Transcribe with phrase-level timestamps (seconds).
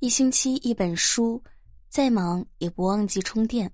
[0.00, 1.42] 一星期一本书，
[1.88, 3.68] 再忙也不忘记充电。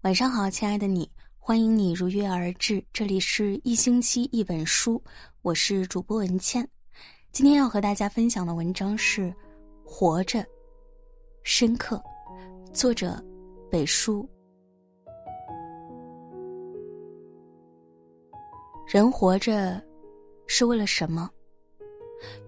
[0.00, 2.82] 晚上好，亲爱的你，欢迎你如约而至。
[2.90, 5.02] 这里是一星期一本书，
[5.42, 6.66] 我是主播文倩。
[7.32, 9.24] 今天要和大家分享的文章是
[9.84, 10.38] 《活着》，
[11.42, 12.02] 深刻，
[12.72, 13.22] 作者
[13.70, 14.26] 北叔。
[18.86, 19.78] 人活着
[20.46, 21.30] 是为了什么？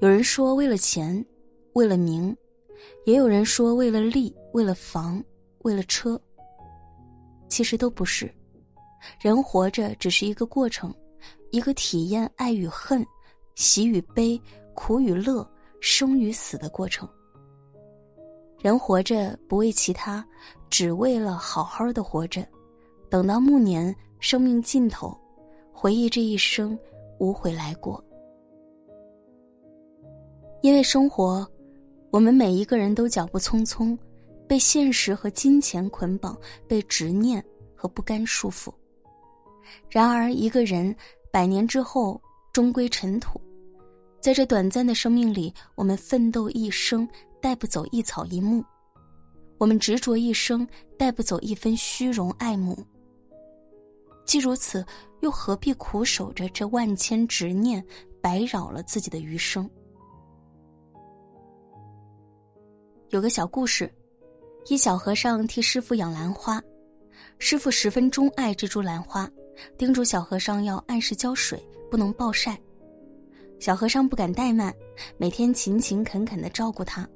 [0.00, 1.23] 有人说为了钱，
[1.75, 2.34] 为了名。
[3.05, 5.22] 也有人说，为了利，为了房，
[5.61, 6.21] 为了车。
[7.49, 8.32] 其实都不是，
[9.21, 10.93] 人活着只是一个过程，
[11.53, 13.07] 一个体验爱与恨、
[13.55, 14.41] 喜与悲、
[14.75, 15.49] 苦与乐、
[15.81, 17.08] 生与死的过程。
[18.61, 20.27] 人活着不为其他，
[20.71, 22.44] 只为了好好的活着，
[23.11, 25.16] 等到暮年生命尽头，
[25.71, 26.77] 回忆这一生
[27.19, 28.03] 无悔来过。
[30.63, 31.46] 因为生活。
[32.14, 33.98] 我们每一个人都脚步匆匆，
[34.47, 36.38] 被现实和金钱捆绑，
[36.69, 37.44] 被执念
[37.75, 38.72] 和不甘束缚。
[39.91, 40.94] 然而，一个人
[41.33, 42.22] 百年之后
[42.53, 43.41] 终归尘土，
[44.20, 47.08] 在这短暂的生命里，我们奋斗一生，
[47.42, 48.62] 带不走一草一木；
[49.58, 50.64] 我们执着一生，
[50.97, 52.78] 带不走一分虚荣爱慕。
[54.25, 54.86] 既如此，
[55.22, 57.84] 又何必苦守着这万千执念，
[58.20, 59.69] 白扰了自己的余生？
[63.14, 63.88] 有个小故事，
[64.66, 66.60] 一小和尚替师傅养兰花，
[67.38, 69.30] 师傅十分钟爱这株兰花，
[69.78, 72.60] 叮嘱小和尚要按时浇水，不能暴晒。
[73.60, 74.74] 小和尚不敢怠慢，
[75.16, 77.08] 每天勤勤恳恳的照顾它。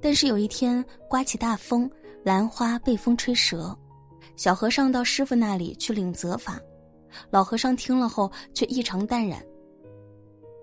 [0.00, 1.90] 但是有一天刮起大风，
[2.24, 3.78] 兰花被风吹折，
[4.34, 6.58] 小和尚到师傅那里去领责罚，
[7.28, 9.44] 老和尚听了后却异常淡然。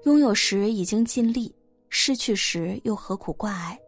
[0.06, 1.54] 拥有时已经尽力，
[1.90, 3.80] 失去时又何苦挂碍？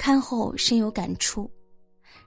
[0.00, 1.48] 看后深有感触，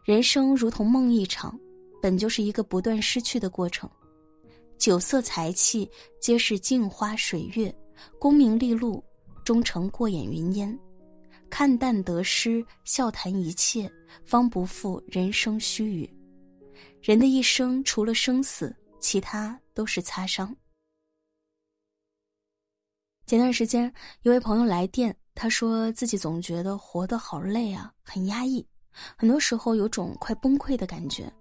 [0.03, 1.59] 人生如同梦一场，
[1.99, 3.89] 本就是一个不断失去的过程。
[4.77, 5.89] 酒色财气
[6.21, 7.75] 皆是镜花水月，
[8.19, 9.03] 功名利禄
[9.43, 10.79] 终成过眼云烟。
[11.49, 13.91] 看淡得失，笑谈一切，
[14.23, 16.07] 方不负人生须臾。
[17.01, 20.55] 人的一生除了生死，其他都是擦伤。
[23.25, 23.91] 前段时间，
[24.23, 25.15] 一位朋友来电。
[25.35, 28.63] 他说自己总觉得活得好累啊，很压抑，
[29.17, 31.31] 很多时候有种快崩溃的感觉，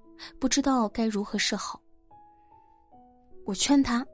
[0.41, 1.79] 不知道该如何是好。
[3.45, 4.07] 我劝他：“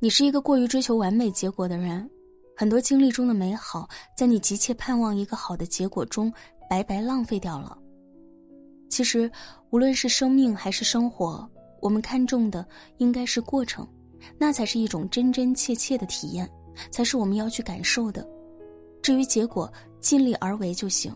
[0.00, 2.10] 你是一个过于追求完美结果的人，
[2.56, 6.32] 很多经历中的美好，在你急切盼望一个好的结果中
[6.68, 7.78] 白白浪费掉了。
[8.88, 9.30] 其实，
[9.70, 11.48] 无论是生命还是生活，
[11.80, 12.66] 我们看重的
[12.96, 13.86] 应该是过程，
[14.38, 16.50] 那才是一种真真切切的体验，
[16.90, 18.26] 才是我们要去感受的。”
[19.02, 19.70] 至于结果，
[20.00, 21.14] 尽力而为就行。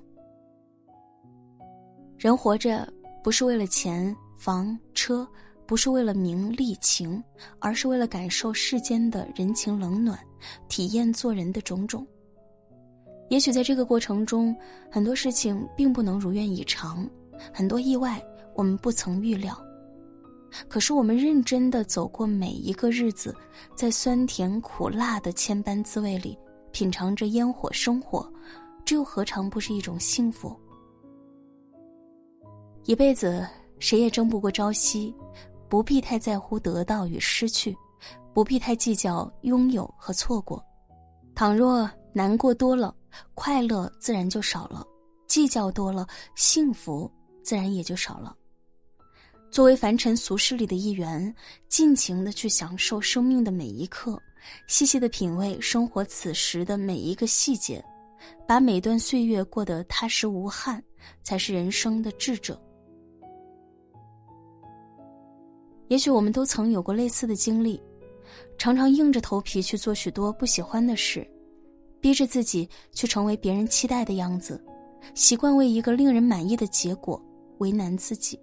[2.18, 2.86] 人活着
[3.22, 5.26] 不是为了钱、房、车，
[5.66, 7.22] 不是为了名利情，
[7.60, 10.18] 而是为了感受世间的人情冷暖，
[10.68, 12.06] 体验做人的种种。
[13.30, 14.56] 也许在这个过程中，
[14.90, 17.08] 很多事情并不能如愿以偿，
[17.52, 18.22] 很多意外
[18.54, 19.56] 我们不曾预料。
[20.68, 23.34] 可是我们认真的走过每一个日子，
[23.74, 26.38] 在酸甜苦辣的千般滋味里。
[26.70, 28.30] 品尝着烟火生活，
[28.84, 30.54] 这又何尝不是一种幸福？
[32.84, 33.44] 一辈子
[33.78, 35.14] 谁也争不过朝夕，
[35.68, 37.76] 不必太在乎得到与失去，
[38.34, 40.62] 不必太计较拥有和错过。
[41.34, 42.94] 倘若难过多了，
[43.34, 44.86] 快乐自然就少了；
[45.26, 47.10] 计较多了，幸福
[47.42, 48.36] 自然也就少了。
[49.50, 51.34] 作为凡尘俗世里的一员，
[51.68, 54.20] 尽情的去享受生命的每一刻。
[54.66, 57.84] 细细的品味生活此时的每一个细节，
[58.46, 60.82] 把每段岁月过得踏实无憾，
[61.22, 62.60] 才是人生的智者。
[65.88, 67.82] 也许我们都曾有过类似的经历，
[68.58, 71.28] 常常硬着头皮去做许多不喜欢的事，
[72.00, 74.62] 逼着自己去成为别人期待的样子，
[75.14, 77.20] 习惯为一个令人满意的结果
[77.58, 78.38] 为难自己。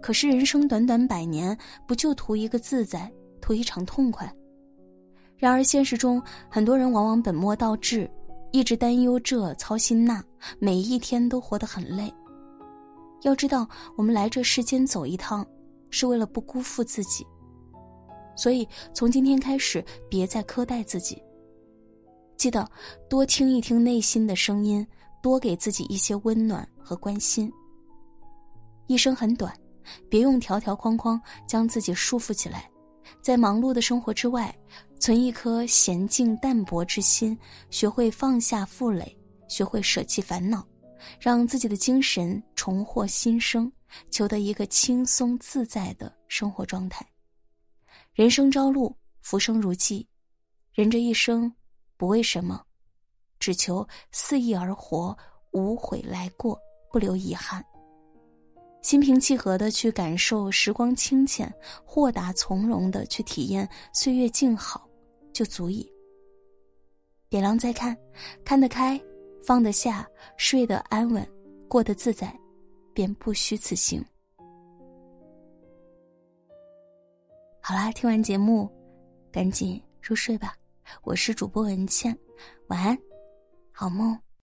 [0.00, 1.56] 可是人生短短百年，
[1.86, 4.32] 不就图一个自在，图一场痛快？
[5.36, 8.08] 然而，现实中很多人往往本末倒置，
[8.52, 10.22] 一直担忧这操心那，
[10.58, 12.12] 每一天都活得很累。
[13.22, 15.46] 要知道，我们来这世间走一趟，
[15.90, 17.26] 是为了不辜负自己。
[18.36, 21.20] 所以，从今天开始，别再苛待自己。
[22.36, 22.68] 记得
[23.08, 24.84] 多听一听内心的声音，
[25.22, 27.52] 多给自己一些温暖和关心。
[28.88, 29.54] 一生很短，
[30.08, 32.70] 别用条条框框将自己束缚起来。
[33.20, 34.54] 在忙碌的生活之外，
[34.98, 37.38] 存一颗娴静淡泊之心，
[37.70, 39.16] 学会放下负累，
[39.48, 40.66] 学会舍弃烦恼，
[41.20, 43.70] 让自己的精神重获新生，
[44.10, 47.06] 求得一个轻松自在的生活状态。
[48.14, 50.06] 人生朝露，浮生如寄，
[50.72, 51.52] 人这一生
[51.96, 52.62] 不为什么，
[53.38, 55.16] 只求肆意而活，
[55.52, 56.58] 无悔来过，
[56.90, 57.64] 不留遗憾。
[58.82, 61.52] 心平气和的去感受时光清浅，
[61.84, 64.88] 豁达从容的去体验岁月静好，
[65.32, 65.88] 就足矣。
[67.28, 67.96] 点亮再看，
[68.44, 69.00] 看得开，
[69.42, 70.06] 放得下，
[70.36, 71.26] 睡得安稳，
[71.68, 72.36] 过得自在，
[72.92, 74.04] 便不虚此行。
[77.60, 78.68] 好啦，听完节目，
[79.30, 80.56] 赶紧入睡吧。
[81.04, 82.14] 我是主播文倩，
[82.66, 82.98] 晚安，
[83.70, 84.18] 好梦。